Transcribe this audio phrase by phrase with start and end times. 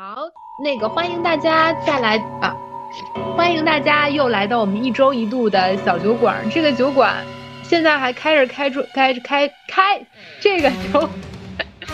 [0.00, 0.14] 好，
[0.62, 2.56] 那个欢迎大家再来啊！
[3.36, 6.48] 欢迎大家又来到我们一周一度的小酒馆。
[6.52, 7.16] 这个酒馆
[7.64, 10.00] 现在还开着开着开着开开
[10.38, 11.10] 这个酒，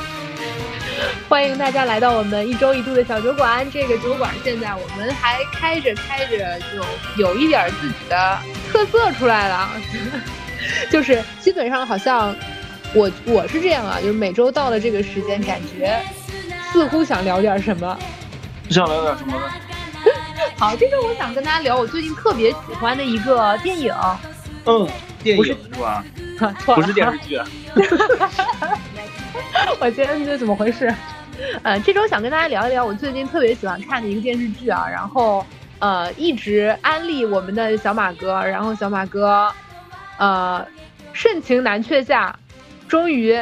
[1.31, 3.67] 欢迎大家来到我们一周一度的小酒馆。
[3.71, 6.85] 这个酒馆现在我们还开着开着，就
[7.17, 8.39] 有一点自己的
[8.71, 9.71] 特色出来了，
[10.93, 12.37] 就是基本上好像
[12.93, 15.99] 我我是这样啊，就是每周到了这个时间，感觉。
[16.75, 17.97] 似乎想聊点什么，
[18.69, 19.43] 想聊点什么呢？
[20.59, 23.95] 好，这周我想跟大家聊我最近特别喜欢的一个电影。
[24.67, 24.89] 嗯，
[25.23, 26.05] 电影是吧？
[26.59, 27.39] 错了， 不是电视剧。
[29.79, 30.93] 我今天这怎么回事？
[31.63, 35.47] 呃，这周想跟大家聊一聊我最近特别喜欢看的一个电视剧啊，然后
[35.79, 39.49] 呃一直安利我们的小马哥，然后小马哥
[40.19, 40.67] 呃
[41.13, 42.37] 盛情难却下，
[42.89, 43.41] 终于。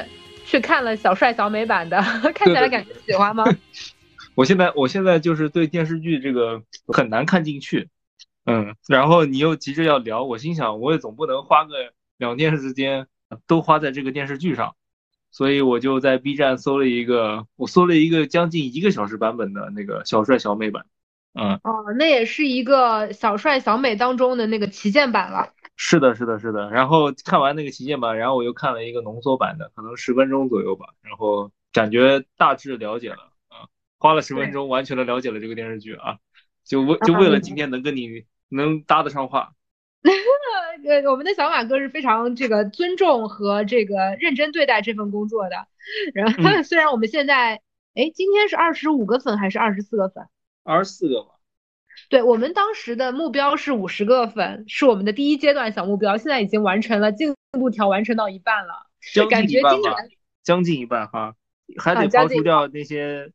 [0.52, 1.96] 去看了小帅小美版的，
[2.34, 3.42] 看起来感觉喜欢吗？
[4.36, 7.88] 我现在我现在就是对电视剧这个很难看进去，
[8.44, 13.06] 嗯，然后你又急着要聊，我心想我也总不能花个两天时间
[13.46, 14.76] 都花在这个电视剧上，
[15.30, 20.84] 所以我就在 B 站搜了一个，我搜了一个将近一个小时版本的那个小帅小美版，
[21.32, 25.54] 嗯，哦，那也是一个小帅小美当中的那个旗舰版了。
[25.76, 26.70] 是的，是的，是的。
[26.70, 30.86] 然后看完那个旗舰版，然后我又看了一个浓缩版的，可能十分钟左右吧。
[31.02, 33.66] 然后感觉大致了解了啊，
[33.98, 36.18] 花了十分钟完全的了解了这个电视剧啊，
[36.64, 39.54] 就为就为了今天能跟你能搭得上话。
[40.84, 45.66] 呃，我们的小马哥是非常这个尊重和这个认真对待这份工作的。
[46.12, 47.60] 然后虽然我们现在，
[47.94, 50.26] 哎，今天是二十五个粉还是二十四个粉？
[50.64, 51.31] 二十四个吧。
[52.12, 58.74] 对我们当时的目标是五十个粉，是我们的第一阶段小目标，现在已经完成了，进度条完成到一半了，
[59.30, 59.94] 感觉今年
[60.42, 61.34] 将近一半哈，
[61.78, 63.30] 还得抛除掉那些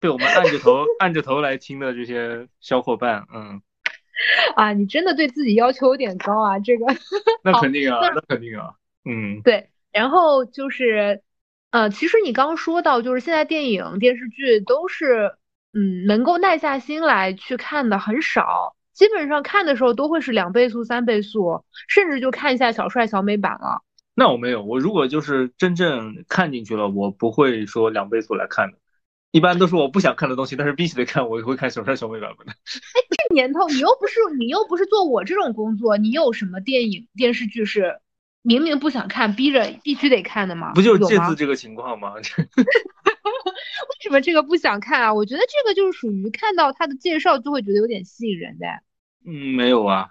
[0.00, 3.60] 被我们按着头按着头来听的这些小伙伴，嗯，
[4.56, 6.86] 啊，你真的对自己要求有点高啊，这个。
[7.44, 8.70] 那肯定啊，那肯定啊，
[9.04, 11.20] 嗯，对，然后就是，
[11.70, 15.34] 呃，其实你刚说到，就是现在电影电视剧都是。
[15.74, 23.82] 嗯，能够耐下心来去看的很少，基本上看的时候都会是两倍速、三倍速，甚至就看一下小帅小美版了。
[24.14, 28.76] 那我没有，我如果就是真正看进去了，我不会说两倍速来看的，
[29.30, 32.52] 一般都是我不想看的东西，但是必须得看，我会看小帅小美版本的。
[32.52, 38.00] 哎，这年头你又不是你又不是做我这种工作，你有什么电影电视剧是
[38.42, 40.72] 明明不想看，逼着必须得看的吗？
[40.74, 42.12] 不就是这次这个情况吗？
[43.82, 45.14] 为什么这个不想看啊？
[45.14, 48.66] 我觉得这个就是属于看到他的介绍就会觉得有点吸引人的。
[49.24, 50.10] 嗯，没有啊，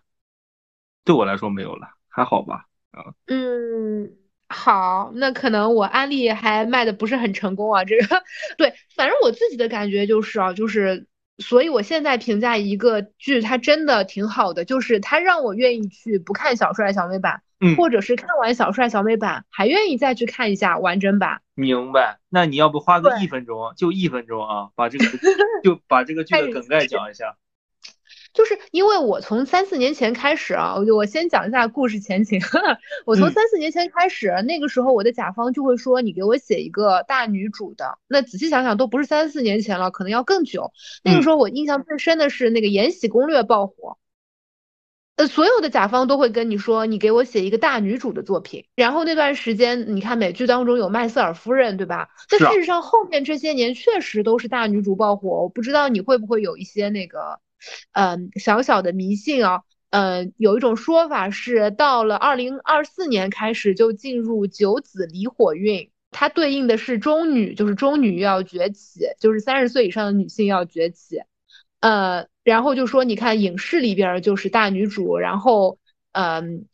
[1.03, 2.65] 对我来说没有了，还好吧。
[2.91, 4.11] 啊，嗯，
[4.49, 7.83] 好，那可能我安利还卖的不是很成功啊。
[7.85, 8.23] 这个，
[8.57, 11.07] 对，反正我自己的感觉就是啊，就是，
[11.37, 17.41] 所以我现在评价一个剧，它真的挺好的，就是它让我愿意去不看小帅小美版。
[17.77, 21.41] 或者是看完小帅小美版，还愿意再去看一下完整版。
[21.53, 22.19] 明白？
[22.29, 25.05] 那你要不花个一分钟，就一分钟啊，把这个
[25.63, 27.37] 就把这个剧的 梗概讲一下。
[28.33, 32.39] 就是因为我从三四年前开始啊，我就我先讲一下故事前情。
[33.05, 37.97] 我从三四年前开始，那个时候我的甲方就会说，你给我写一个大女主的。
[38.07, 40.71] 那仔细想想，都不是三四年前了，可能要更久。
[41.03, 43.97] 那个时候我印象最深的是那个《延禧攻略》爆火。
[45.17, 48.65] 呃，所有的甲方都会跟你说，你给我写一个大女主的作品。
[48.75, 52.09] 然后那段时间，你看美剧当中有麦瑟尔夫人，对吧？
[52.29, 55.43] 但事实上后面这些年确实都是大女主爆火。
[55.43, 57.39] 我不知道你会不会有一些那个，
[57.91, 59.61] 嗯，小小的迷信啊。
[59.91, 71.19] 嗯，有一种说法是，到了二零二四年开始就进入九子离火运，它对应的是中女，就是中女要崛起，就是三十岁以上的女性要崛起。
[71.81, 72.30] 呃。
[72.43, 75.77] 然后就说，你看影视里边就是大女主，然后，
[76.11, 76.65] 嗯，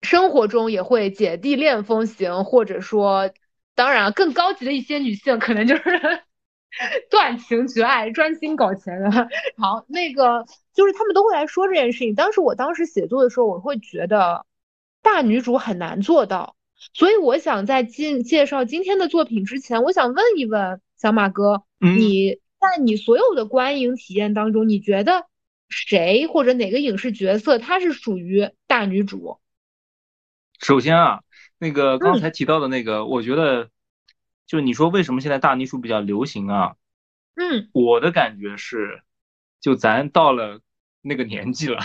[0.00, 3.30] 生活中也会姐弟恋风行，或者说，
[3.74, 5.82] 当然更高级的一些女性可能就是
[7.10, 9.10] 断情绝爱，专心搞钱的。
[9.58, 12.14] 好，那个就是他们都会来说这件事情。
[12.14, 14.46] 当时我当时写作的时候，我会觉得
[15.02, 16.56] 大女主很难做到，
[16.94, 22.40] 所以我想在进介绍今天的作品之前，我想问一问小马哥，你。
[22.62, 25.26] 在你所有的观影体验当中，你觉得
[25.68, 29.40] 谁或者哪个影视角色她是属于大女主？
[30.60, 31.22] 首先啊，
[31.58, 33.68] 那个刚才提到的那个，我觉得
[34.46, 36.76] 就你说为什么现在大女主比较流行啊？
[37.34, 39.02] 嗯，我的感觉是，
[39.60, 40.60] 就咱到了
[41.00, 41.80] 那个年纪了，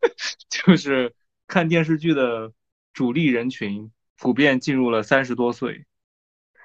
[0.48, 1.14] 就是
[1.46, 2.52] 看电视剧的
[2.94, 5.84] 主力人群普遍进入了三十多岁。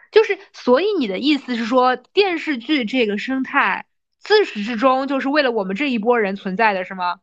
[0.09, 3.85] 就是，所以你的意思是说，电视剧这个生态
[4.19, 7.21] 自始至终就是为了我们这一波人存在的，是吗？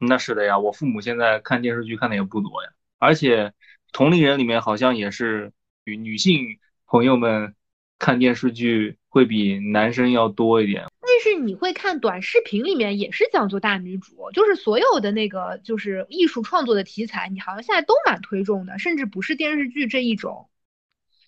[0.00, 3.52] 那是的呀，我父母现在看电视剧看的也不多呀，而且
[3.92, 5.52] 同龄人里面好像也是
[5.84, 6.58] 女女性
[6.88, 7.54] 朋友们
[8.00, 10.86] 看电视剧会比男生要多一点。
[11.02, 20.48] 但是你会看短视频里面也是讲究大女主，就是所有的那个就是艺术创作的题材，你好像现在都蛮推重的，甚至不是电视剧这一种，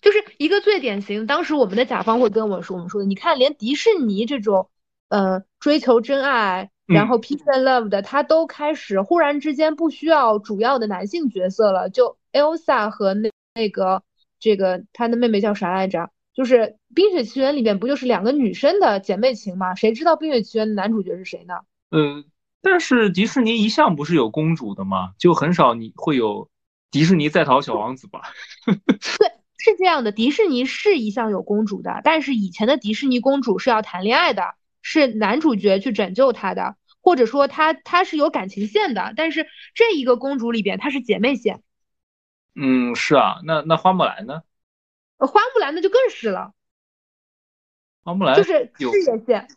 [0.01, 1.25] 就是一个最典型。
[1.25, 4.69] 当时我们的甲方会跟我说，我们说的，你看连迪士尼这种，
[5.09, 6.71] 呃，追求真爱。
[6.85, 14.01] 然后 peace and love 的他都开始忽然之间不需要主要的男性角色了，就 Elsa 和那那个
[14.39, 16.09] 这个他的妹妹叫啥来着？
[16.33, 16.55] 就是
[16.95, 19.75] 《冰雪奇缘》里面不就是两个女生的姐妹情吗？
[19.75, 21.59] 谁知道《冰雪奇缘》的男主角是谁呢？
[21.91, 22.23] 呃，
[22.63, 25.11] 但是迪士尼一向不是有公主的吗？
[25.19, 26.49] 就很少你会有
[26.89, 28.21] 迪士尼在逃小王子吧？
[28.65, 36.75] 对，是这样的，迪士尼是一向有公主的，但是以前的迪士尼公主是要谈恋爱的，是男主角去拯救她的。
[37.01, 41.63] 或者说她她是有感情线的，但是这一个公主里边她是姐妹线。
[42.55, 44.41] 嗯，是啊，那那花木兰呢？
[45.17, 46.53] 花木兰那就更是了。
[48.03, 49.47] 花木兰就是事业线。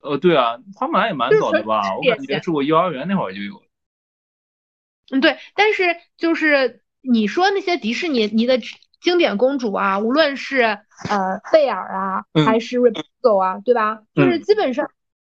[0.00, 1.96] 呃，对啊，花木兰也蛮早的吧？
[1.96, 3.62] 我感觉是我幼儿园那会儿就有。
[5.10, 8.60] 嗯，对，但是就是你说那些迪士尼你的
[9.00, 14.02] 经典公主啊，无论是呃贝尔啊，还是瑞贝狗啊，对吧？
[14.14, 14.90] 就是基本上。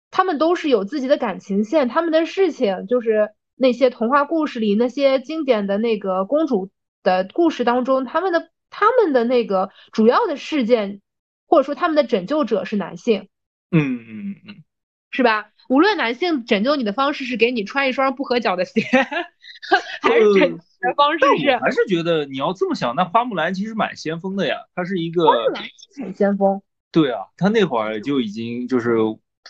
[0.10, 6.72] 他们都是有自己的感情线，他们的事情就是那些童话故事里那些经典的那个公主
[7.04, 11.02] 的故事当中，他们的他们的那个主要的事件，
[11.46, 13.28] 或者说他们的拯救者是男性，
[13.70, 14.64] 嗯嗯嗯，
[15.12, 15.50] 是吧？
[15.68, 18.82] 无论男性拯救你的方式是给你穿一双不合脚的鞋，
[20.02, 25.64] 还是拯救的方式是，还是觉得你要这么想，那花木兰其实蛮先锋的呀，她是一个花木兰
[26.02, 28.98] 很先锋，对啊，她那会儿就已经就是。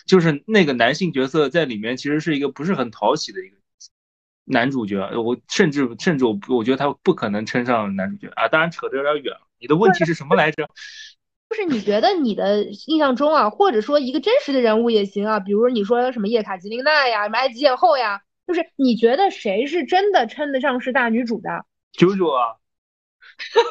[0.06, 3.56] 就是那个男性角色在里面其实是一个不是很讨喜的一个
[4.44, 9.40] 男主角，我甚至甚至我我觉得他不可能称上男主角啊，当然扯得有点远了。
[9.58, 10.68] 你的问题是什么来着？
[11.50, 21.66] 就是你觉得你的印象中啊，或者说一个真实的人物也行啊，比如你说什么叶卡捷琳娜呀，什么埃及艳后呀，就是你觉得谁是真的称得上是大女主的？
[21.92, 22.56] 九九啊，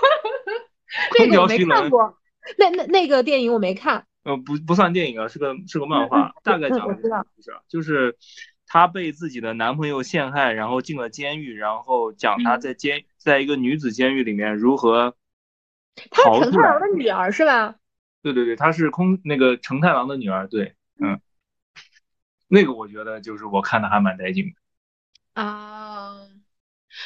[1.18, 2.16] 这个我没看过，
[2.60, 4.06] 那那那个电影我没看。
[4.22, 7.02] 呃，不不算电影啊，是个是个漫画，大概讲的故
[7.42, 8.18] 事，就是
[8.68, 15.16] 她被自己的男朋友陷害，然后进了监狱，然后讲她在监在一个女子监狱里面如何
[16.12, 16.52] 逃出来。
[16.52, 17.78] 成太郎的女儿是吧？
[18.22, 21.20] 对对对，她是空那个成太郎的女儿，对，嗯，
[22.48, 24.52] 那个我觉得就是我看的还蛮带劲的
[25.42, 26.18] 啊。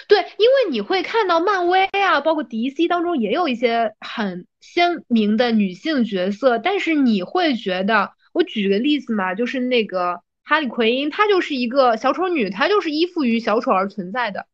[0.07, 14.48] 对，因为你会看到漫威啊，包括 DC 当中也有一些很鲜明的女性角色，但是你会觉得，我举个例子嘛，就是那个哈利奎因，她就是一个小丑女，她就是依附于小丑而存在的。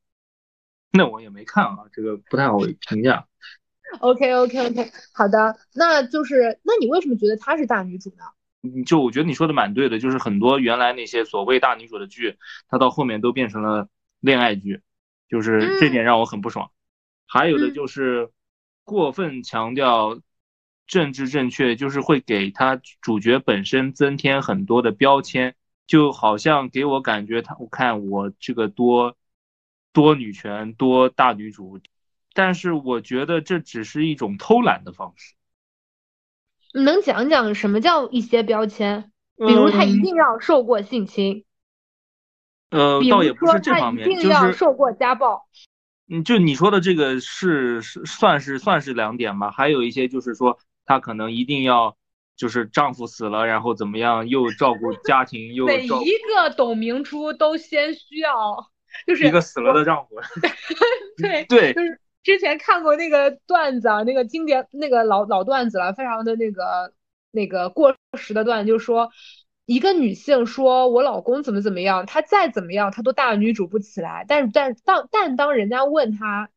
[0.92, 3.28] 那我也没看啊，这个不太好评价。
[4.00, 8.24] OK OK OK，好的，那就是那你为什么觉得她是大女主呢？
[8.64, 12.38] 嗯，就我觉得你说的蛮对的，就是很多原来那些所谓大女主的剧，
[12.68, 13.90] 它到后面都变成了
[14.20, 14.82] 恋爱剧。
[15.30, 16.72] 就是这点让我很不爽，
[17.26, 18.32] 还有的就是
[18.86, 20.22] 过分强调
[20.86, 29.18] 政治正确，就是会给他主角本身增添很多的标签，就好像给我感觉他，我看我这个多
[29.92, 31.82] 多女权多大女主，
[32.34, 35.36] 但是我觉得这只是一种偷懒的方式。
[36.78, 39.12] 你能讲讲什么叫一些标签？
[39.36, 41.44] 比如他一定要受过性侵。
[42.70, 45.48] 呃，倒也不是这方面，就是受过家暴。
[46.08, 51.98] 嗯，就你说的这个是是算是算是两点吧，还有一些就是说她可能一定要
[52.36, 58.68] 就是丈夫死了，然后怎么样又照顾 家庭又每一个董明珠都先需要
[59.08, 60.16] 就是一个死了的丈夫。
[61.18, 62.00] 对 对， 就是
[62.34, 66.94] 之前看过那个段子啊，那个经典那个老老段子了，非常的那个
[67.32, 69.10] 那个过时的段，就是说。
[69.70, 74.24] 一个女性说：“我老公怎么怎么样，她再怎么样，她都大女主不起来。
[74.26, 76.50] 但是，但当但当人家问她，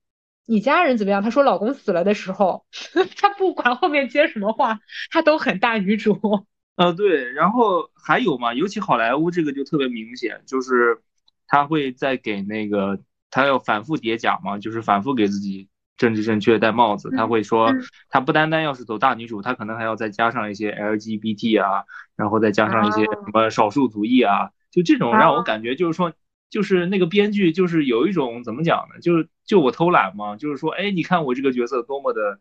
[0.46, 1.20] 你家人怎么样？
[1.20, 2.64] 她说老公死了的时候，
[3.18, 4.78] 她不管后面接什么话，
[5.10, 6.20] 她都很大女主。
[6.76, 7.32] 呃，对。
[7.32, 11.02] 然后还有嘛，尤其好莱坞这个就特别明显，就是
[11.48, 13.00] 他会在给那个
[13.30, 15.68] 他要反复叠甲嘛，就是反复给自己。”
[16.00, 17.74] 政治正确戴帽子，他会说，
[18.08, 21.84] 他不单单要是走大女主，他可能还要再加上一些 LGBT 啊，
[22.16, 26.14] 然后再加上一些什么少数族裔啊，就这种让我感觉就是说，
[26.48, 28.98] 就是那个编剧就是有一种怎么讲呢？
[29.02, 32.38] 就是就我偷懒嘛，就是说，哎，你看我这个角色多么的，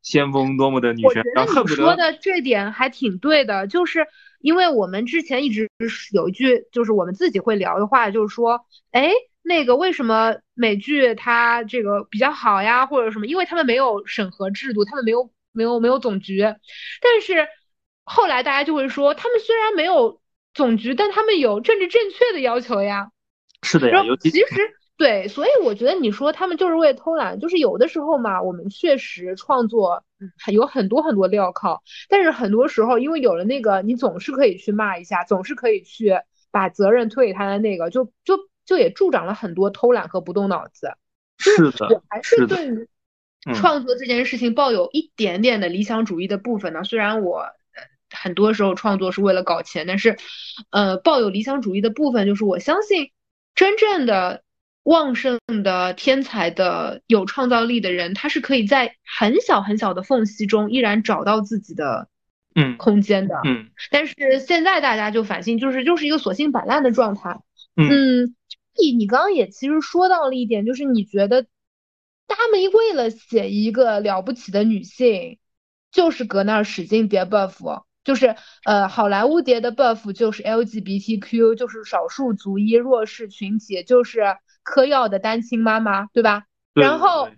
[0.00, 4.06] 先锋多么的女我权然后恨不得说的这点还挺对的，就是
[4.40, 5.68] 因为我们之前一直
[6.10, 9.10] 有一句，就是我们自己会聊的话，就是说，哎，
[9.46, 13.26] 那个为什么美剧它这个比较好呀，或者什么？
[13.26, 17.46] 因为他们没有审核制度，他们没有没有没有总局，但是
[18.04, 20.20] 后来大家就会说，他们虽然没有
[20.54, 23.10] 总局，但他们有政治正确的要求呀。
[23.62, 24.46] 是的呀，尤其其实
[24.96, 36.12] 对，所以我觉得你说他们就是为了偷懒，就是有的时候嘛，我们确实创作，嗯，有很多很多镣铐，但是很多时候因为有了那个，你总是可以去骂一下，总是可以去
[36.50, 40.94] 把责任推给他的那个，就就就也助长了很多偷懒和不动脑子。
[41.38, 42.88] 是的我，还是对于
[43.46, 46.84] 嗯创作这件事情抱有一点点的理想主义的部分呢。
[46.84, 47.52] 虽然我呃
[48.10, 50.16] 很多时候创作是为了搞钱，但是
[50.70, 53.10] 呃抱有理想主义的部分就是我相信
[53.54, 54.42] 真正的
[54.84, 62.08] 旺盛的天才的有创造力的人，他是可以在很小很小的缝隙中依然找到自己的
[62.54, 63.34] 嗯空间的。
[63.44, 67.40] 嗯但是现在大家就反省，就是就是一个索性摆烂的状态。
[67.76, 68.36] 嗯嗯，
[68.80, 71.46] 你你刚刚也其实说到了一点，就是你觉得
[72.28, 75.38] 他们为了写一个了不起的女性，
[75.90, 86.44] 就是搁那儿使劲叠 buff，就是呃好莱坞叠的 buff 就是 LGBTQ，就是少数族裔弱势群体，就是嗑药的单亲妈妈，对吧？
[86.74, 87.28] 然后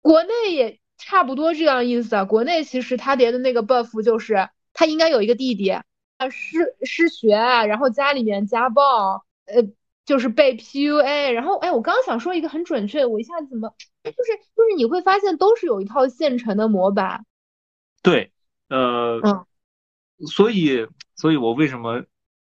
[0.00, 2.24] 国内也差不多这样意思啊。
[2.24, 5.84] 国内其实他叠的那个 buff 就是他应该有一个弟弟，啊
[6.30, 9.62] 失失学，然后家里面家暴，呃，
[10.04, 17.26] 就是被 PUA，然后哎，我刚刚想说一个很准确的，我一下子怎么就是就是你会发现都是有一套现成的模板，
[18.02, 18.32] 对，
[18.68, 19.46] 呃，嗯。
[20.28, 22.02] 所以，所以我为什么，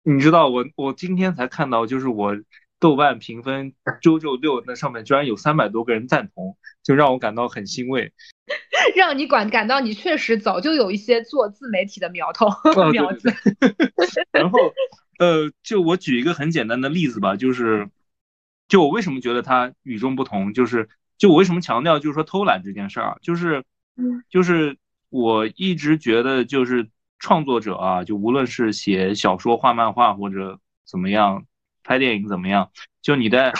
[0.02, 2.36] 你知道我我今天才看到，就是我
[2.78, 3.72] 豆瓣评分
[4.02, 8.12] 《周周六》那上面居然有三百多个人赞同，就让我感到很欣慰。
[8.94, 13.32] 让你感感到你确实早就有一些做自媒体的苗头哦 苗子，
[14.32, 14.58] 然后，
[15.18, 17.88] 呃，就我举一个很简单的例子吧，就是，
[18.68, 20.88] 就我为什么觉得它与众不同，就是，
[21.18, 23.64] 就我为什么强调就是说偷懒这件事儿啊，就是，
[23.96, 24.22] 嗯。
[24.28, 24.76] 就是
[25.08, 26.88] 我一直觉得就是
[27.18, 31.46] 创作者啊，就无论是写小说、画漫画或者怎么样，
[31.82, 33.52] 拍电影怎么样，就你在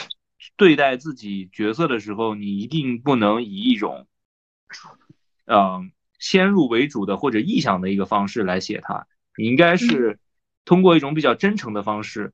[0.57, 4.07] 对待自己角色的时候，你一定不能以一种，
[5.47, 10.19] 嗯、先入为主的或者臆想的一个方式来写它，你应该是
[10.65, 12.33] 通过一种比较真诚的方式，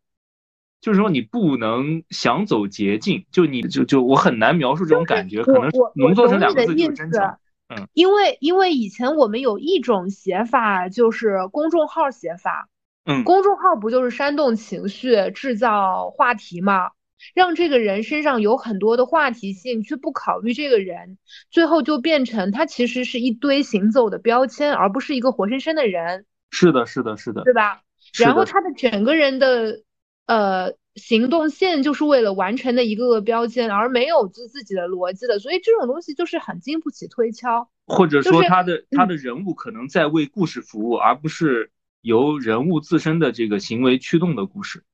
[0.81, 7.23] 就是说你不能想走捷径，就你就就我很难描述这种感觉，可能浓缩成两个字就是真诚。
[7.69, 12.69] 嗯，因为因为以前我们有一种写法，就是公众号写法，
[13.05, 16.91] 嗯，公众号不就是煽动情绪、制造话题吗？
[17.35, 21.19] 让这个人身上有很多的话题性，却不考虑这个人，
[21.51, 27.83] 最后就变成他其实是一堆行走的标签，而不是一个活生生的人，是的，是的，是的，对吧？
[28.19, 29.83] 然后他的整个人的
[30.27, 37.69] 呃行动线就是为了完成的一个个标签，而没有自自己的逻辑的，所以这种东西就是很经不起推敲。
[37.87, 44.85] 或者说他的他嗯的人物可能在为故事服务，而不是由人物自身的这个行为驱动的故事。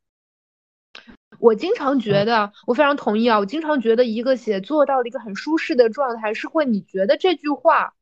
[1.41, 3.39] 我经常觉得，我非常同意啊。
[3.39, 7.95] 我经常觉得，一个写作到了一个很舒适的状态，是会你觉得这句话，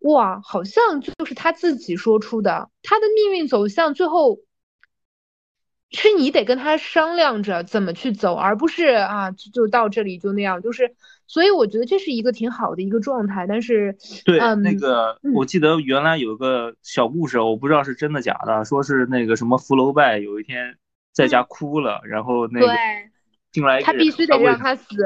[0.00, 4.40] 哇，好像就是他自己说出的，他的命运走向最后
[5.90, 10.62] 是你得跟他商量着怎么去走，而不是啊，就就到这里就那样。
[10.62, 10.94] 就是，
[11.26, 13.46] 所以我觉得这是一个挺好的一个状态。
[13.48, 20.76] 但是，对，嗯那个嗯我记得原来有个小故事，我不知道是真的假的，说是那个什么福楼拜有一天
[21.12, 22.68] 在家哭了，然后那个
[23.52, 24.96] 进来他必须得让他死。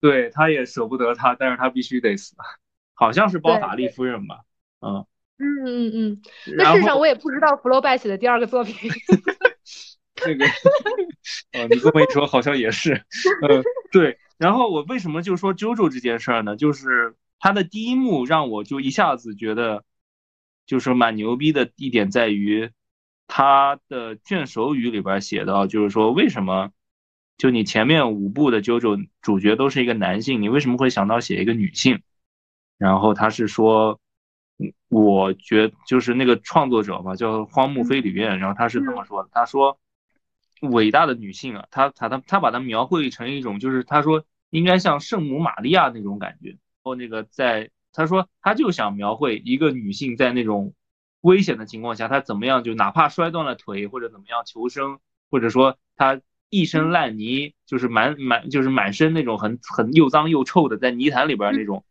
[0.00, 2.34] 对，他也舍不得他，但是他必须得死，
[2.94, 4.40] 好像是包法利夫人吧，
[4.80, 5.06] 嗯，
[5.38, 6.22] 嗯嗯嗯。
[6.56, 8.90] 那然后事实上，我也不知道福楼拜写的第二个作品。
[10.26, 10.44] 那个，
[11.52, 12.92] 呃， 你这么一说，好像也是，
[13.42, 14.18] 呃，对。
[14.36, 16.56] 然后我为什么就说 JoJo 这件事儿呢？
[16.56, 19.84] 就是他的第一幕让我就一下子觉得，
[20.66, 22.70] 就是蛮牛逼的一点在于，
[23.26, 26.70] 他的卷首语里边写到，就是说为什么，
[27.36, 32.02] 就你前面五部的 JoJo 主角都是一个男性，你为什么会想到写一个女性？
[32.78, 34.00] 然后他是说，
[34.58, 39.78] 嗯我觉就是那个创作者吧，叫荒木飞吕彦，然后他是这么说的，他说。
[40.70, 46.50] 伟大的女性啊，他他他他把它描绘成一种，就是他说应该像圣母玛利亚那种感觉。
[46.50, 50.72] 然后那个在他说他就想描绘一个女性在那种
[51.24, 54.98] 危险的情况下，他怎么样就哪怕摔断了腿或者怎么样求生，
[55.30, 61.82] 或者说他一身烂泥，就是满满就是满身那种很很又脏又臭的在泥潭里边那种，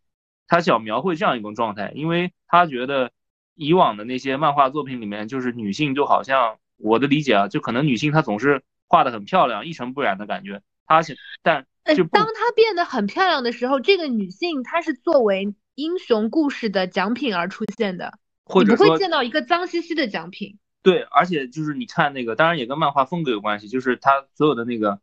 [0.47, 3.11] 他想描绘这样一种状态，因为他觉得
[3.55, 10.61] 以往的那些漫画作品里面，就是女性就好像我的理解啊，就可能女性她总是画的很漂亮，一尘不染的感觉。
[10.85, 20.59] 她想但就当她变得很漂亮的时候，这个女性她是作为英雄故事的奖品而出现的，或者不会见到一个脏兮兮的奖品。
[20.81, 24.99] 对，而且就是你看那个，当然也跟漫画风格有关系，就是他所有的那个，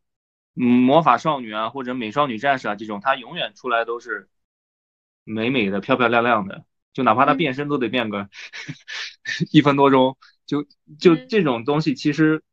[0.55, 4.29] 嗯，魔法少女啊，或者美少女战士啊这种，他永远出来都是
[5.23, 8.29] 美美的、漂漂亮亮的，就哪怕他变身都得变个
[9.51, 10.67] 一分多钟，就
[10.99, 12.43] 就这种东西，其实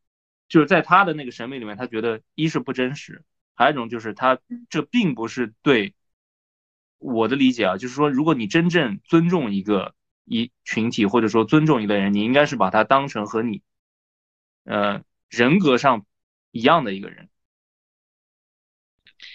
[0.49, 4.39] 就是在他的那个审美里面，他觉得一是不真实，还有一种就是他
[4.71, 5.93] 这并不是对
[6.99, 9.95] 我的理解啊，就是说，如果你真正尊重一个。
[10.29, 13.63] 一群体或者说尊重一个人，你应该是把他当成和你，
[14.65, 16.05] 呃，人格上
[16.51, 17.29] 一样的一个人。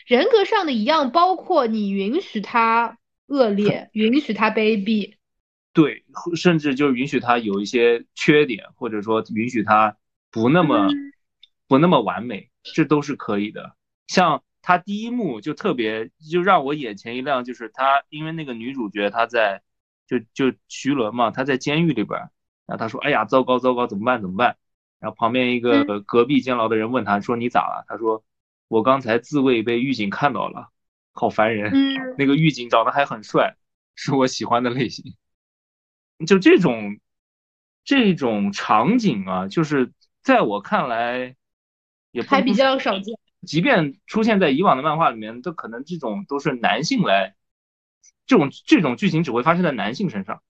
[0.05, 5.15] 人格上的一样，包括你允许他恶劣，允许他卑鄙，
[5.73, 9.97] 对，甚至就允许他有一些缺点，或者说允许他
[10.29, 10.89] 不那么
[11.67, 13.75] 不那么完美，这都是可以的。
[14.07, 19.61] 像他第一幕就特别就让我眼前一亮，就是他因为那个女主角她在。
[20.07, 22.19] 就就徐伦嘛，他在监狱里边，
[22.65, 24.57] 然后他说：“哎呀，糟糕糟糕，怎么办怎么办？”
[24.99, 28.23] 然后旁边一个隔壁监牢的人问他说：“你咋了？”他说
[28.67, 30.69] ：“我刚才自卫被狱警看到了，
[31.11, 31.73] 好烦人。”
[32.17, 33.55] 那个狱警长得还很帅，
[33.95, 35.15] 是我喜欢的类型。
[36.25, 36.99] 就这种
[37.83, 39.91] 这种场景啊，就是
[40.21, 41.35] 在我看来
[42.11, 43.17] 也还比较少见。
[43.45, 47.35] 即便出现在以往的漫画里面，都可能这种都是男性来。
[48.25, 50.41] 这种这种剧情只会发生在男性身上，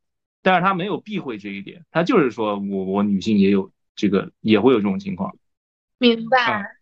[0.41, 5.35] 但是他没有避讳这一点，他就是说我我女性也有这个也会有这种情况，
[5.97, 6.77] 明白？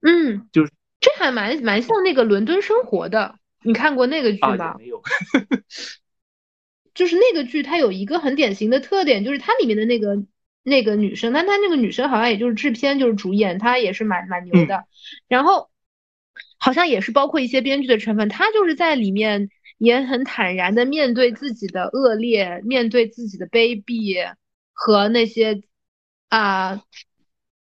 [0.00, 4.74] 嗯，就是这还蛮蛮像那个伦敦生活的，你看过那个剧吗？
[4.78, 5.02] 没有，
[6.94, 10.24] 就是那个剧它有一个很典型的特点，就是它里面的那个
[10.62, 14.84] 那个女生，但她那个女生好像也就是制片就是主演，她也是蛮蛮牛的，
[15.28, 15.70] 然后
[16.58, 19.48] 好像也是包括一些编剧的成分，她就是在里面。
[19.78, 24.34] 也很坦然的面对自己的恶劣，面对自己的卑鄙
[24.72, 25.62] 和那些
[26.28, 26.82] 啊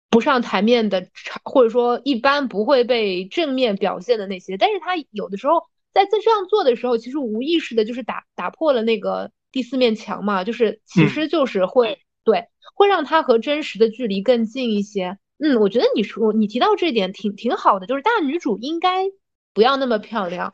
[0.09, 1.07] 不上台面的，
[1.43, 4.57] 或者说一般不会被正面表现的那些。
[4.57, 15.17] 但是他有的时候在在这样做的时候，其实无意识的就是打打破了那个第四面墙嘛，就是其实就是会对会让他和真实的距离更近一些。
[15.39, 19.05] 嗯，我觉得你说你提到这点挺挺好的，就是大女主应该
[19.53, 20.53] 不要那么漂亮，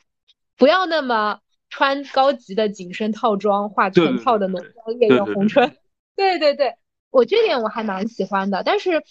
[0.57, 1.39] 不要那么。
[1.75, 5.75] 穿高级的紧身套装，画全套的浓妆艳艳红唇，
[6.15, 6.75] 对对对，
[7.09, 8.61] 我这点我还蛮喜欢的。
[8.63, 9.03] 但是，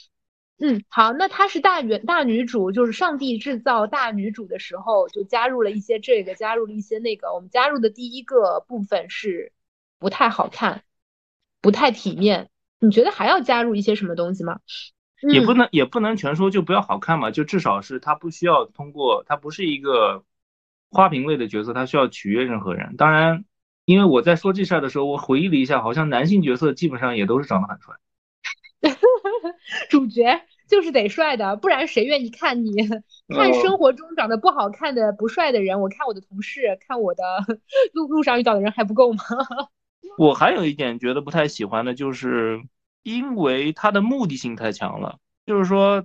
[0.60, 7.34] 嗯，好，那她是大女大女主，就是上帝制造大女主的时候，就加入了一些这个，加入了一些那个。
[7.34, 9.50] 我们加入的第一个部分是
[9.98, 10.84] 不太好看，
[11.60, 12.48] 不太体面。
[12.78, 14.60] 你觉得还要加入一些什么东西吗？
[15.32, 20.22] 也不能也不能全说就不要好看嘛，就至少是她不需要通过，她不是一个。
[20.92, 22.96] 花瓶类的角色，他需要取悦任何人。
[22.96, 23.46] 当然，
[23.86, 27.94] 因为我在说这事儿的时候，我回忆了一下，好像男性角色基本上也都是长得很帅。
[29.88, 32.72] 主角就是得帅的，不然谁愿意看你？
[33.28, 37.22] 看生活中长得不好看的、不帅的人，我看我的同事，看我的
[37.94, 39.24] 路路上遇到的人还不够吗？
[40.18, 42.62] 我还有一点觉得不太喜欢的，就是
[43.02, 46.04] 因为他的目的性太强了，就是说。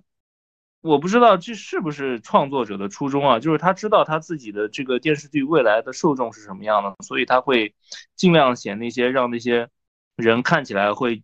[0.87, 3.39] 我不知道这是不是创作者的初衷啊？
[3.39, 7.75] 就是他知道他自己的这个电视剧未来的受众是什么样的，所以他会
[8.15, 9.67] 尽量写那些让那些
[10.15, 11.23] 人看起来会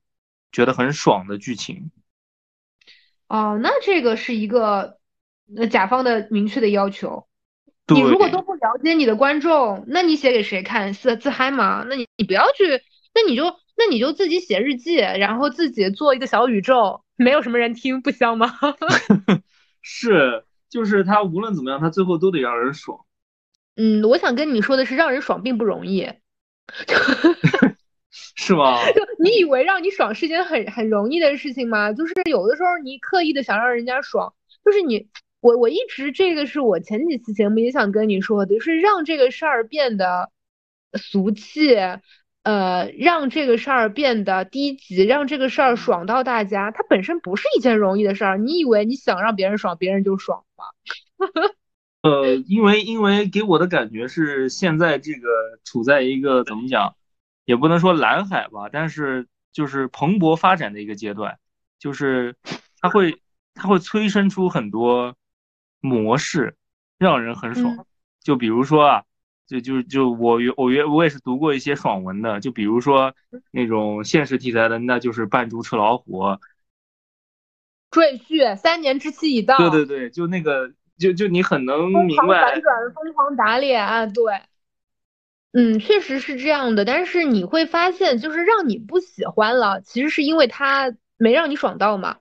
[0.51, 1.91] 觉得很爽的剧情。
[3.27, 4.97] 哦，那这个是一个
[5.55, 7.25] 呃甲方的明确的要求。
[7.87, 10.93] 你如果都不了解你的观众，那你写给谁看？
[10.93, 11.85] 自自嗨吗？
[11.89, 12.63] 那你你不要去，
[13.13, 13.43] 那你就
[13.75, 17.01] 那你就自己写日记，然后自己做一个小宇宙。
[17.15, 18.51] 没有什么人听，不香吗？
[19.83, 23.05] 是，就是他无论怎么样，他最后都得让人爽。
[23.75, 26.09] 嗯，我想跟你说的是，让人爽并不容易。
[28.09, 28.85] 是吗？
[28.91, 31.91] 就你以为让你爽是件很很容易的事情吗？
[31.91, 35.09] 就是有的时候你刻意的想让人家爽，就是你
[35.41, 40.31] 我我一直这个是我前几期节目也想跟你说的，就是让这个事儿变得
[40.93, 41.75] 俗气。
[42.43, 48.37] 呃，让这个事儿变得低级，让这个事儿爽到大家，它本身不是一件容易的事儿。
[48.37, 50.65] 你以为你想让别人爽，别人就爽吗？
[52.03, 55.29] 呃，因为因为给我的感觉是现在这个
[55.63, 56.95] 处在一个怎么讲，
[57.45, 61.39] 也不能说蓝海吧，但是就是蓬勃发展的一个阶段，
[61.79, 62.35] 就是
[62.81, 63.21] 它会
[63.53, 65.15] 它会催生出很多
[65.79, 66.57] 模式，
[66.97, 67.85] 让人很爽。
[68.21, 69.03] 就比如说啊。
[69.47, 73.13] 就就就我我约我也是读过一些爽文的，就比如说
[73.51, 76.37] 那种现实题材的，那就是扮猪吃老虎。
[77.91, 79.57] 赘婿三年之期已到。
[79.57, 82.41] 对对对，就那个，就就你很能明白。
[82.41, 84.07] 反转，疯狂打脸啊！
[84.07, 84.23] 对，
[85.51, 86.85] 嗯，确实是这样的。
[86.85, 92.17] 但是你会发现，就是让你不喜欢了，其实是因为他没让你爽到嘛。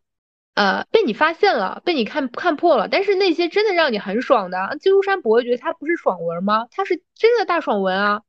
[0.54, 2.86] 呃，被你发现了，被你看看破了。
[2.88, 6.66] 但是那些真的让你很爽的《基督山伯爵》，它不是爽文吗？
[6.70, 8.22] 它是真的大爽文啊！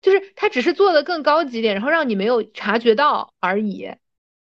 [0.00, 3.90] 就是它只是做的更高级点，然后让你没有察觉到而已。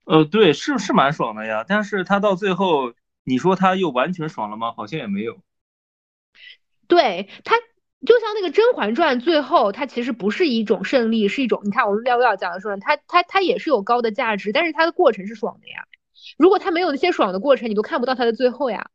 [0.06, 1.66] 呃，对，是是蛮爽的呀。
[1.68, 2.94] 但是它到最后，
[3.24, 4.72] 你说它又完全爽了吗？
[4.74, 5.38] 好像也没有。
[6.88, 7.56] 对它，
[8.06, 15.86] 就像那个《甄嬛传》，最后它其实不是一种胜利，是一种你看我们廖廖讲的说，它它它也是有高的价值，但是它的过程是爽的呀。
[16.38, 18.90] 如果他没有那些爽的过程，你都看不到他的最后呀。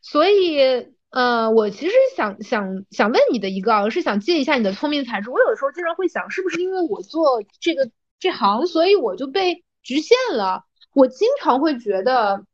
[0.00, 5.30] 所以，呃，我其实想想想问你的一个，啊是想借一下你的聪明才智。
[5.30, 10.64] 我有的时候经常会想，是不是因为我做这个这行，所以我就被局限了？
[10.94, 12.44] 我经常会觉得，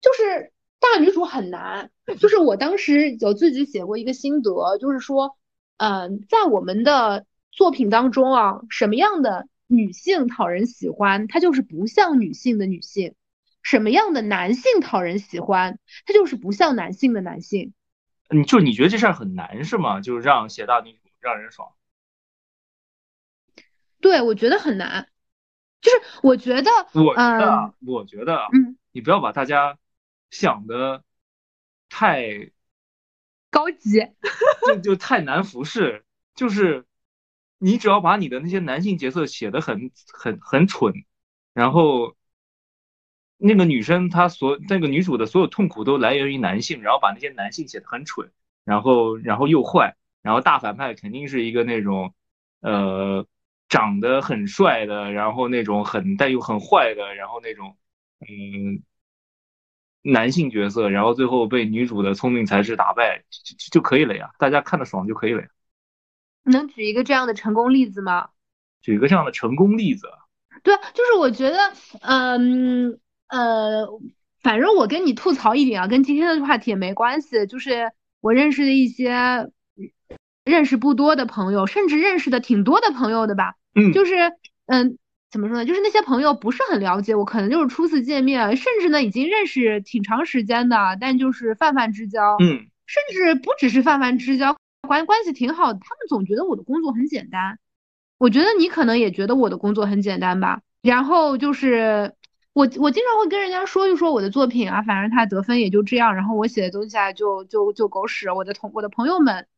[0.00, 1.90] 就是大女主很难。
[2.20, 5.36] 就是我当时有自己写过一个心得，就是说，
[5.78, 13.14] 嗯，在我们的作品当中啊，什么样的女性讨人喜欢，她就是不像女性的女性。
[13.64, 17.72] 什么样的男性讨人喜欢，他就是不像男性的男性。
[18.28, 20.02] 你就你觉得这事儿很难是吗？
[20.02, 21.72] 就是让写大女主让人爽。
[24.00, 25.08] 对，我觉得很难。
[25.80, 29.78] 就是我觉得，我觉得，我觉得，嗯，你不要把大家
[30.30, 31.02] 想的
[31.88, 32.50] 太
[33.50, 34.12] 高级，
[34.66, 36.04] 就就太难服侍。
[36.34, 36.84] 就是
[37.56, 40.92] 你只要把你的那些男性角色写的很很很蠢，
[41.54, 42.14] 然后。
[43.36, 48.30] 那个女生她所那个女主的所有痛苦都来源于男性，然后把那些男性写的很蠢，
[48.64, 52.14] 然后然后又坏，然后大反派肯定是一个那种，
[52.60, 53.26] 呃，
[53.68, 57.76] 长得很帅的，然后那种很但又很坏的，然后那种
[58.20, 58.82] 嗯
[60.02, 65.48] 男性角色，然后最后被女主的聪明才智打败就就可以了呀，大家看得爽就可以了呀。
[66.44, 68.30] 能举一个这样的成功例子吗？
[68.80, 70.08] 举一个这样的成功例子？
[70.62, 71.58] 对，就是我觉得，
[72.00, 73.00] 嗯。
[73.34, 73.88] 呃，
[74.44, 77.46] 反正我跟你吐槽一点啊，跟今天的话题也没关系。
[77.46, 79.50] 就是我认识的一些
[80.44, 83.54] 认识不多的朋友，甚至认识的挺多的朋友的吧。
[83.74, 84.14] 嗯，就是
[84.66, 84.98] 嗯，
[85.32, 85.64] 怎么说呢？
[85.64, 92.36] 就是那些朋友不是很了解我，可能就是初次见面，甚至呢已经认识挺长时间的，但就是泛泛之交。
[92.40, 95.80] 嗯，甚至不只是泛泛之交，关关系挺好的。
[95.80, 97.58] 他们总觉得我的工作很简单，
[98.16, 100.60] 我觉得你可能也觉得我的工作很简单吧。
[100.82, 102.12] 然后就是。
[102.54, 108.30] 我我经常会跟人家说一说我的作品啊，反正他得分也就这样，然后我写的东西啊就就就狗屎。
[108.30, 109.48] 我的同我的朋友们，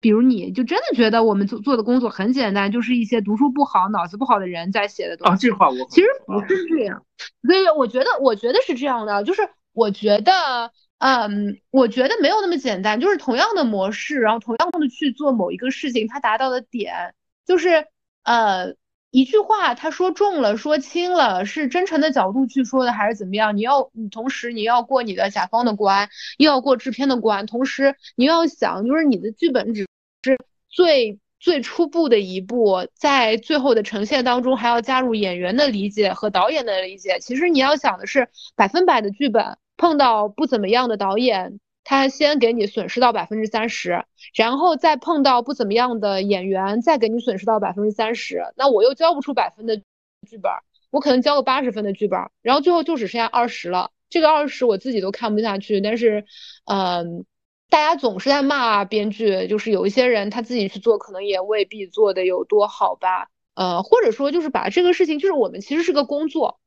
[0.00, 5.32] 比如你就真的觉得我们做做的工作很简单，就是一些读书不好、脑子不好的人在写的东西。
[5.32, 7.04] 啊，这话我其实不是这样。
[7.42, 17.88] 所以我觉得，我觉得是这样的，就是我觉得，嗯，我觉得没有那么简单，就是同样的模式，然后同样的去做某一个事情，它达到的点就是
[18.22, 18.76] 呃。
[19.14, 23.56] 一句话，他说重了，说轻了，是真诚的角度去说的，还是怎么样？
[23.56, 29.82] 你要，你同时你要过你的甲方的关，又要过制片的关，同时你要想，就是你的剧本只
[30.24, 30.36] 是
[30.68, 37.20] 最最初步的一步，在最后的呈现当中，还要加入演员的理解和导演的理解。
[37.20, 41.60] 其实你要想的是，百分百的剧本碰到不怎么样的导演。
[41.84, 50.50] 他先给你损失到百分之三十，然后再碰到不怎么样的演员，再给你损失到百分之三十，那我又交不出百分的剧本，
[50.90, 53.90] 我可能交个八十分的剧本，然后最后就只剩下二十了。
[54.08, 56.24] 这个二十我自己都看不下去，但是，
[56.66, 57.24] 嗯，
[57.68, 63.28] 大家总是在骂编剧，就是有一些人他自己去做，可能也未必做的有多好吧。
[63.54, 66.60] 呃，或者说就是把这个事情，就是我们其实是个工作，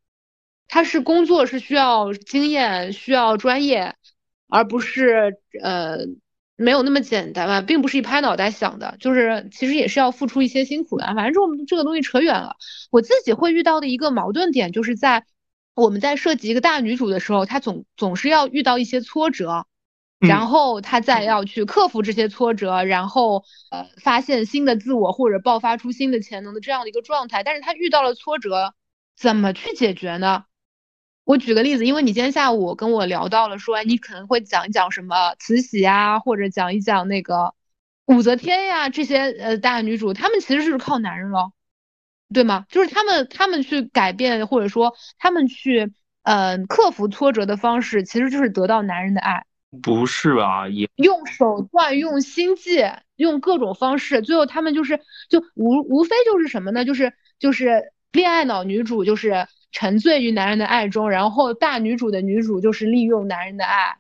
[0.68, 3.96] 它是工作，是需要经验，需要专业。
[4.50, 6.00] 而不是呃
[6.56, 11.06] 没有那么简单吧，并不是一拍脑袋想的，就是其实也是要付出一些辛苦的。
[11.16, 12.56] 反正我们这个东西扯远了。
[12.90, 15.24] 我自己会遇到的一个矛盾点，就是在
[15.76, 19.68] 我们在设计一个大女主的时候，她总总是要遇到一些挫折，
[20.20, 27.44] 然后她再要去克服这些挫折，然后呃发现新的自我或者爆发出新的潜能的这样的一个状态。
[27.44, 28.74] 但是她遇到了挫折，
[29.16, 30.46] 怎么去解决呢？
[31.28, 37.54] 我举个例子，因为你今天下午跟我聊到了，说你可能会讲一讲什么慈禧呀，或者讲一讲那个
[38.06, 41.52] 武则天呀这些呃大女主，她们其实是靠男人咯，
[42.34, 42.66] 对吗？
[42.70, 45.92] 就是她们她们去改变或者说她们去
[46.24, 49.44] 呃克服挫折的方式，其实就是得到男人的爱。
[49.84, 50.70] 不是吧？
[50.70, 52.86] 也用手段用心计，
[53.18, 54.98] 用各种方式，最后他们就是
[55.30, 56.86] 就无无非就是什么呢？
[56.86, 64.00] 就是就是恋爱脑女主就是沉醉于男人的爱中，然后大女主的女主就是利用男人的爱。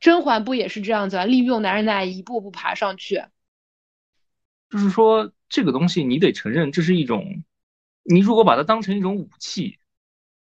[0.00, 1.24] 甄嬛不也是这样子啊？
[1.24, 3.24] 利用男人的爱一步步爬上去。
[4.70, 7.42] 就是说，这个东西你得承认，这是一种，
[8.02, 9.78] 你如果把它当成一种武器，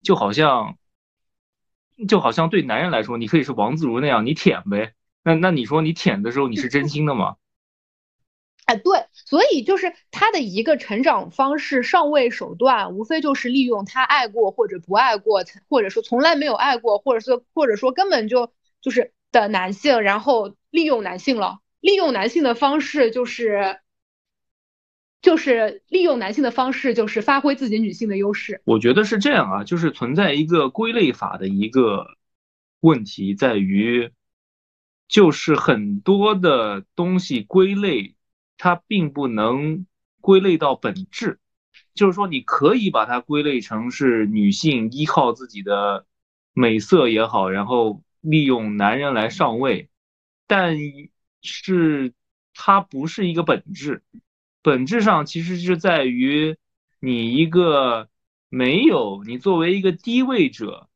[0.03, 0.77] 就好像。
[2.09, 4.93] 就好像对男人来说，你可以是王自如那样，你舔呗。
[5.23, 7.37] 那那你说你舔的时候，你是真心的吗？
[8.67, 21.61] 哎，对，所以就是他的一个成长方式、上位手段，无非就是利用他爱过或者不爱过，或者说从来没有爱过，或者说或者说根本就就是的男性，然后利用男性了。
[21.81, 23.79] 利用男性的方式就是。
[25.23, 28.63] 就是利用男性的方式，就是发挥自己女性的优势。
[28.65, 32.07] 我觉得是这样啊，就是存在一个归类法的一个
[32.79, 34.13] 问题，在于
[35.09, 38.15] 就是很多的东西归类，
[38.59, 39.87] 它并不能
[40.21, 41.39] 归类到本质。
[41.95, 46.07] 就是说，你可以把它归类成是女性依靠自己的
[46.53, 49.89] 美色也好，然后利用男人来上位，
[50.47, 50.77] 但
[51.43, 52.13] 是
[52.55, 54.03] 它不是一个本质。
[54.63, 56.57] 本质上其实是在于
[57.01, 58.09] 你一个
[58.49, 60.89] 没有你作为一个低位者，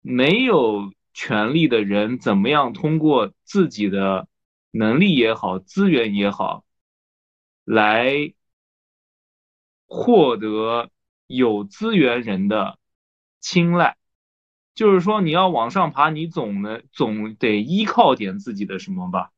[0.00, 4.28] 没有权利的人，怎么样通过自己的
[4.70, 6.64] 能力也好，资源也好，
[7.68, 8.32] 来
[9.86, 10.90] 获得
[11.26, 12.78] 有资源人的
[13.40, 13.98] 青睐。
[14.74, 19.32] 就是说，你要往上爬，你总能总得依靠点自己的什么吧。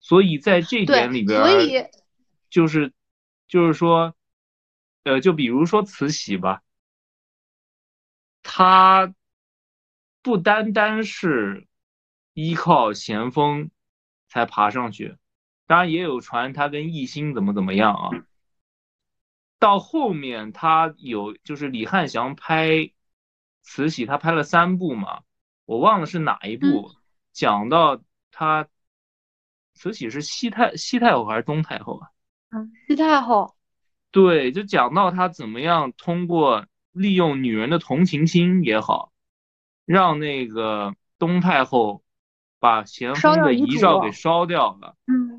[0.00, 1.84] 所以在这点里边，所以。
[2.48, 2.92] 就是，
[3.46, 4.14] 就是说，
[5.04, 6.62] 呃，就比如说慈禧吧，
[8.42, 9.14] 她
[10.22, 11.68] 不单单是
[12.32, 13.70] 依靠咸丰
[14.28, 15.16] 才爬上去，
[15.70, 18.10] 当然也有传他跟奕兴怎么怎么样啊。
[19.60, 22.90] 到后面他有，就是李翰祥拍
[23.62, 25.20] 慈禧，他拍了三部嘛，
[25.66, 26.90] 我忘了是哪一部，
[27.32, 28.02] 讲到
[28.32, 28.66] 他
[29.74, 32.08] 慈禧是西太西太后还是东太后啊？
[32.50, 33.54] 嗯，西太后，
[34.10, 39.12] 对，就讲到他怎么样通过利用女人的同情心也好，
[39.84, 42.02] 让那个东太后
[42.58, 44.96] 把咸丰的遗诏给烧掉了。
[45.06, 45.29] 嗯，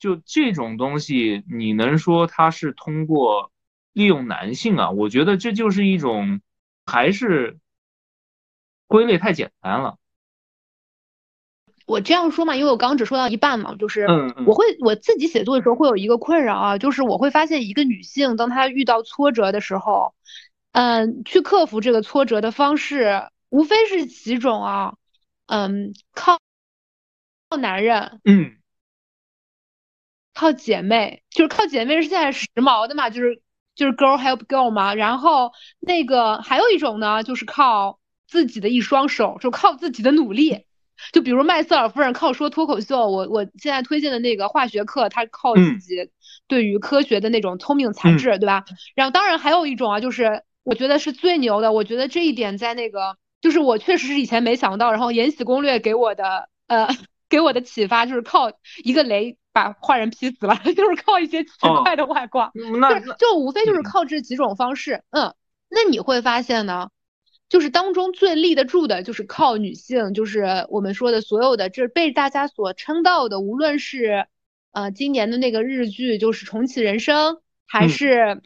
[0.00, 3.52] 就这种东西，你能说它是通过
[3.92, 4.90] 利用男性啊？
[4.90, 6.40] 我觉得这就是一种，
[6.84, 7.58] 还是
[8.88, 9.98] 归类太简单了。
[11.86, 14.06] 我这样说嘛，因为我刚只说到一半嘛，就是
[14.46, 20.14] 我会我自己写作的时候会有一个困扰啊，就是我会发现一个女性当她遇到挫折的时候，
[20.72, 24.94] 嗯，去克服这个挫折的方式无非是几种啊，
[25.46, 26.38] 嗯，靠
[27.48, 28.59] 靠男人，嗯，
[30.40, 33.42] 靠姐妹，就是靠姐妹是现在时髦的嘛，就是
[33.74, 40.64] 就是 girl help girl 嘛，然后那个还有一种呢，就是靠自己的一双手，就靠自己的努力。
[41.12, 46.10] 就比如麦瑟尔夫人靠说脱口秀，我我现在推荐的那个化学课，他靠自己
[46.48, 48.64] 对于科学的那种聪明才智，对吧？
[48.94, 56.88] 然后当然还有一种啊，就是我觉得是最牛的，我觉得这一点在那个，就是我确实是以前没想到，然后《延禧攻略》给我的呃
[57.28, 58.50] 给我的启发就是靠
[58.84, 61.50] 一个雷把坏人劈死了， 就是靠一些奇
[61.82, 65.34] 怪的外挂，那就无非就是靠这几种方式，嗯，
[65.68, 66.90] 那你会发现呢？
[67.48, 74.26] 就是当中最立得住的，就是靠女性，就是我们说的所有的，这被大家所称道的，无论是
[74.70, 78.40] 呃今年的那个日剧，就是重启人生，还是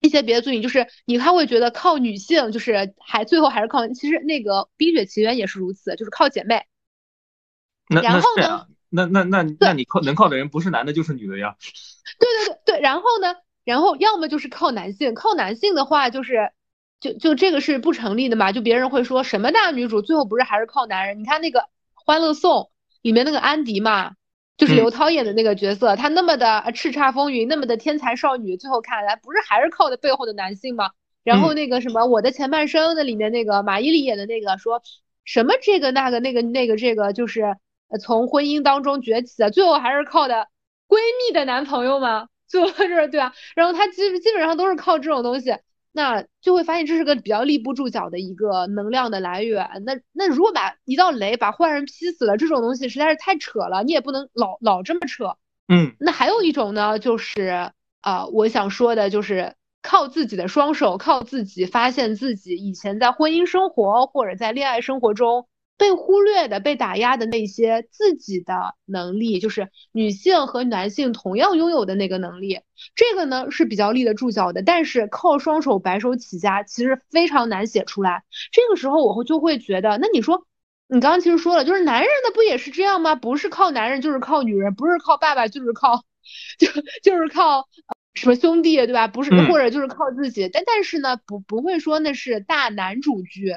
[0.00, 6.66] 一些别的作品，就是你他会觉得靠女性，就是还最后还是靠，其实那个《冰雪奇缘》也是如此，就是靠姐妹。
[7.88, 8.66] 然后呢？
[8.92, 11.56] 那那那那你靠能靠的人不是男的，就是女的呀。
[12.20, 13.34] 对对对对，然后呢？
[13.64, 16.50] 然后要么就是靠男性，靠男性的话就是。
[17.02, 18.52] 就就这个是不成立的嘛？
[18.52, 21.18] 就别人会说什么大女主最后不是还是靠男人？
[21.18, 21.58] 你看那个
[21.94, 22.60] 《欢乐颂》
[23.02, 24.12] 里面那个安迪嘛，
[24.56, 30.92] 就是刘涛演的那个角色，她那么的叱咤风云，那么的天才少女，最后看来不是还是靠的背后的男性吗？
[31.24, 34.80] 然后那个什么《我的前半生》那里面那个马伊琍演的那个说
[35.24, 37.56] 什么这个那个那个那个这个就是
[38.00, 40.48] 从婚姻当中崛起的，最后还是靠的
[40.88, 42.28] 闺蜜的男朋友吗？
[42.48, 45.56] 最后是对啊，然后她基基本上都是靠这种东西。
[45.94, 49.68] 那就会发现这是个比较立不住脚的一个能量的来源。
[49.84, 55.36] 那那如果把一道雷把坏人劈死了，这种东西实在是太扯了，你也不能老老这么扯。
[55.68, 65.46] 嗯，那还有一种呢，就是啊，我想说的就是靠自己的双手，靠自己发现自己以前在婚姻生活或者在恋爱生活中
[65.82, 72.60] 被忽略的、被打压的那些自己的能力，就是女性和男性同样拥有的那个能力，
[72.94, 74.62] 这个呢是比较立得住脚的。
[74.62, 78.22] 但是靠双手白手起家，其实非常难写出来。
[78.52, 80.46] 这个时候我会就会觉得，那你说，
[80.86, 83.16] 你刚刚其实说了，就是男人的不也是这样吗？
[83.16, 86.04] 不是靠男人就是靠女人，不是靠爸爸就是靠，
[86.58, 86.68] 就
[87.02, 87.68] 就是靠。
[88.14, 89.08] 什么兄弟对吧？
[89.08, 93.56] 不是，或者就是靠自己，但但是呢，不不会说那是大男主剧，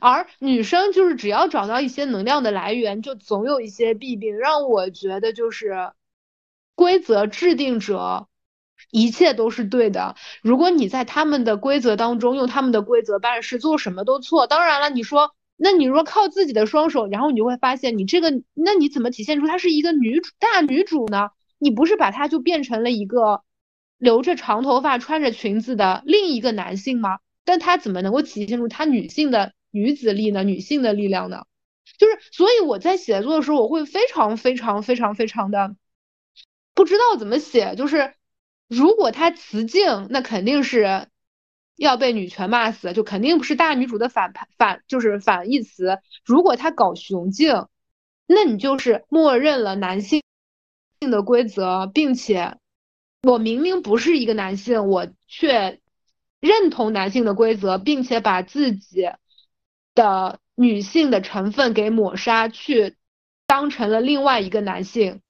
[0.00, 5.92] 而女生就是只要找到一些能量的来源，就总有一些弊病，让我觉得就是
[6.74, 8.28] 规则制定者
[8.90, 10.16] 一切都是对的。
[10.42, 14.46] 如果你在他们的规则当中用他们的规则办事，做什么都错。
[14.46, 21.30] 当然了，你说，那你说靠自己的双手，然后你就会发现，你这个，那你怎么体现出她是一个女主大女主呢？
[21.58, 23.42] 你不是把她就变成了一个
[23.98, 27.18] 留着长头发、穿着裙子的另一个男性吗？
[27.44, 30.44] 但他怎么能够体现出他女性的女子力呢？
[30.44, 31.44] 女性的力量呢？
[31.98, 35.74] 就是，所以我在写作的时候，我会非常非常非常非常的
[36.74, 37.74] 不知道怎么写。
[37.74, 38.14] 就是
[38.68, 41.08] 如果他雌竞，那肯定是
[41.76, 45.98] 要被女权骂死，就肯定不是大女主的反反就是反义词。
[46.24, 47.66] 如果他搞雄竞，
[48.26, 50.22] 那你就是默认了男性。
[51.00, 52.58] 性的规则，并且
[53.24, 55.80] 我明明不是一个男性，我却
[56.38, 59.10] 认同男性的规则，并且把自己
[59.94, 62.96] 的女性的成分给抹杀，去
[63.46, 65.20] 当成了另外一个男性，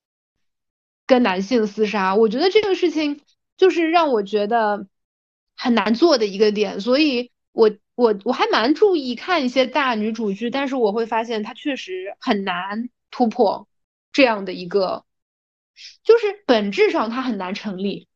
[1.06, 2.14] 跟男性厮杀。
[2.14, 3.20] 我觉得这个事情
[3.56, 4.86] 就是让我觉得
[5.56, 13.68] 很难做的一个点，所以我我我还蛮注意看一些大女主剧，但是我会发现它确实很难突破
[14.12, 15.04] 这样的一个。
[16.04, 18.06] 就是本质上它很难成立。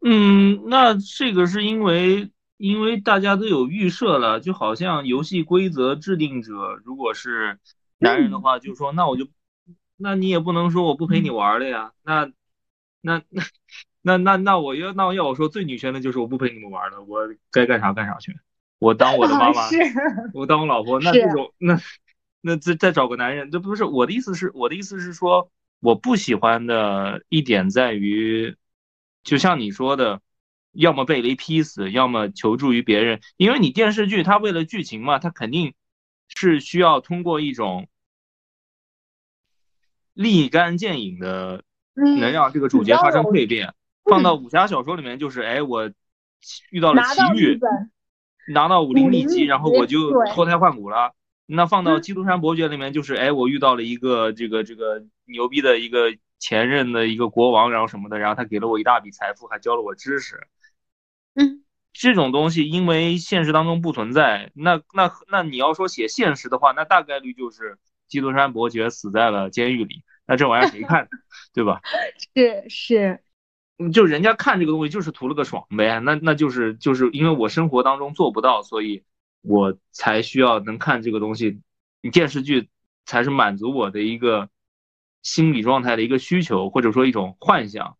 [0.00, 7.58] 嗯，那这个是因为因为大家都有预设了，就好像游戏规则制定者如果是
[7.98, 9.26] 男人的话，就说那我就，
[9.96, 11.92] 那你也不能说我不陪你玩了呀。
[12.02, 12.30] 那
[13.00, 13.42] 那那
[14.02, 18.36] 那那那我要那要我说最女权的就是我不陪你们玩了，我该干啥干啥去，
[18.78, 19.62] 我当我的妈妈，
[20.34, 21.00] 我当我老婆。
[21.00, 21.78] 那这种那
[22.40, 25.50] 那再再找个男人，这不是我的意思是我的意思是说。
[25.80, 28.56] 我不喜欢的一点在于，
[29.22, 30.22] 就像你说的，
[30.76, 33.20] 要么被雷劈死，要么求助于别人。
[33.36, 35.74] 因为你电视剧它为了剧情嘛，它肯定
[36.28, 37.88] 是需要通过一种
[40.12, 43.74] 立竿见影的，能让这个主角发生蜕变。
[44.04, 45.90] 放到武侠小说里面，就是哎，我
[46.70, 47.58] 遇到了奇遇，
[48.52, 51.12] 拿到武林秘籍，然后我就脱胎换骨了。
[51.46, 60.46] 那放到《基督山伯爵》里面，就是哎，我遇到了一个这个这个牛逼的一个前任的一个国王，然后什么的，然后他给了我一大笔财富，还教了我知识。
[61.36, 71.08] 嗯，这种东西因为现实当中不存在，那那那你要说写现实的话，那大概率就是基督山伯爵死在了监狱里，那这玩意儿谁看，
[71.54, 71.80] 对吧？
[72.34, 73.20] 是是，
[73.92, 79.04] 就人家看这个东西就是图了个爽呗，那那就是就是因为我生活当中做不到，所以。
[79.48, 81.60] 我才需要能看这个东西，
[82.10, 82.68] 电视剧
[83.04, 84.48] 才是满足我的一个
[85.22, 87.96] 心理状态的一个需求，或者说一种幻想。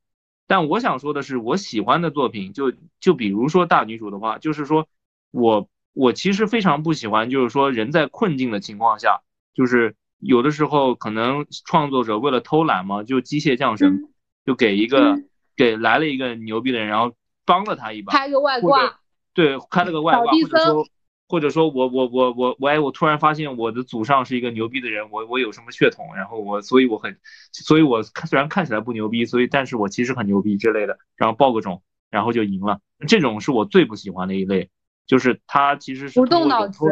[0.47, 4.87] 但我想说的是，我喜欢的作品，就就比如说大女主的话，就是说
[5.31, 9.21] 我我其实非常不喜欢，就是说人在困境的情况下，
[9.55, 14.09] 就是有的时候可能创作者为了偷懒嘛，就机械降神，
[14.45, 15.21] 就给一个
[15.57, 19.01] 给来了一个牛逼的人，然后帮了他一把，开个外挂，
[19.35, 20.87] 对，开了个外挂，或者说。
[21.29, 27.19] 或者说我我我我我哎，我突然发现我的祖上是一个牛逼的人，我我有什么血统，然后我所以我很，
[27.53, 32.81] 所以我虽然看起来不牛逼，所以但是我其实很牛逼之类的，然后报个种，然后就赢了。
[33.09, 34.71] 这种是我最不喜欢的一类，
[35.07, 36.85] 就是他其实是不动脑子，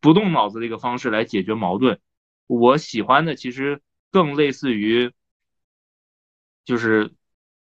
[0.00, 1.98] 不动脑子的一个方式来解决矛盾。
[2.46, 3.80] 我喜欢的其实
[4.12, 5.10] 更类似于，
[6.64, 7.12] 就是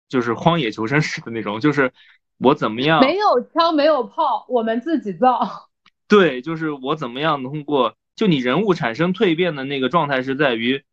[0.09, 1.91] 就是荒野求生式的那种，就是
[2.37, 5.69] 我怎么样没有枪没有炮，我们自己造。
[6.13, 10.83] 对，就是我怎么样通过就你人物产生蜕变的那个状态是在于，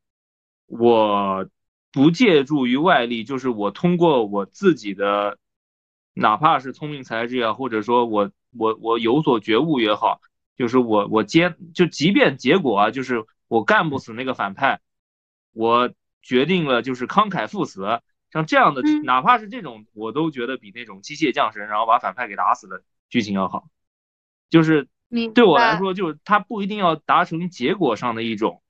[0.64, 1.46] 我
[1.92, 5.36] 不借助于外力，就是我通过我自己的，
[6.14, 10.22] 哪怕是聪明才智啊，或者说我我我有所觉悟也好，
[10.56, 14.80] 就是我我接就即便结果啊，就是我干不死那个反派，
[15.52, 15.92] 我
[16.22, 18.00] 决定了就是慷慨赴死，
[18.32, 23.68] 像这样的哪怕是这种，我都觉得比那种机械降神然后把反派给打死的剧情要好，
[24.48, 24.88] 就是。
[25.34, 28.62] 对我来说，就是他不一定要达成结果上的一种，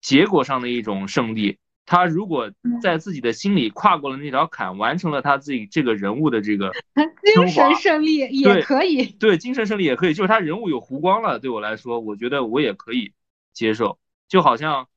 [0.00, 6.72] 结果上的一种胜利，他如果在自己的心里跨过了那条坎，完成了他自己这个人物的这个
[7.34, 13.12] 精神胜利也可以，对精神胜利也可以，就是他人物有弧光了，对我来说，我觉得我也可以
[13.52, 13.98] 接受。
[14.28, 14.88] 就好像，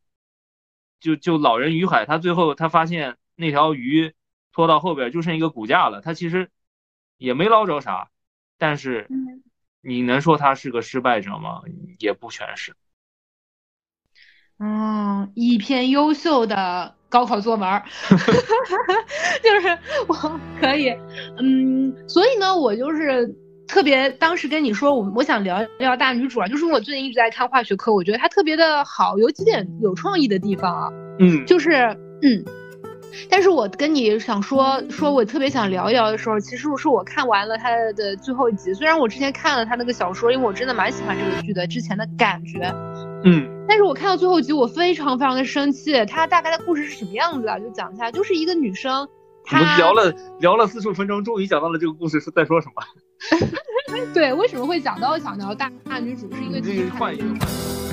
[1.00, 4.14] 就就老人与海，他最后他发现那条鱼
[4.52, 6.50] 拖到后边就剩一个骨架了，他其实
[7.18, 8.10] 也没捞着啥，
[8.58, 9.08] 但是
[9.82, 11.62] 你能说他是个失败者吗？
[12.00, 12.74] 也不全是。
[14.60, 17.82] 嗯，一篇优秀的高考作文，
[19.44, 20.90] 就是我可以，
[21.38, 23.28] 嗯，所以呢，我就是
[23.68, 31.72] 特别当时跟你说，我我想聊聊大女主啊，就是我最近一直在看化学课，我觉得它特别的好，有几点有创意的地方啊，嗯，就是
[32.22, 32.44] 嗯。
[33.30, 38.74] 但是我跟你想说说，我特别想聊一聊的时候，其实是我看完了他的最后一集。
[38.74, 42.74] 虽然我之前看了他那个小说，因为我真的蛮喜欢这个剧的，之前的感觉，
[43.24, 43.54] 嗯。
[43.70, 46.06] 但是我看到最后一集，我非常非常的生气。
[46.06, 47.60] 他大概的故事是什么样子啊？
[47.60, 49.08] 就讲一下，就是一个女生，
[49.52, 52.82] 我们聊了聊了四十五分钟，终于讲到了这个故事是在说什么。
[54.14, 57.87] 对，为什么会讲到想聊大大女主，是因为这个换一个。